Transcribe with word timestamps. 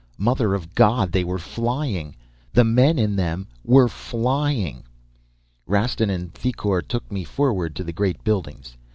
Mother 0.17 0.55
of 0.55 0.73
God, 0.73 1.11
they 1.11 1.23
were 1.23 1.37
flying! 1.37 2.15
The 2.53 2.63
men 2.63 2.97
in 2.97 3.15
them 3.17 3.45
were 3.63 3.87
flying! 3.87 4.81
"Rastin 5.67 6.09
and 6.09 6.33
Thicourt 6.33 6.89
took 6.89 7.11
me 7.11 7.23
forward 7.23 7.75
to 7.75 7.83
the 7.83 7.93
great 7.93 8.23
buildings. 8.23 8.77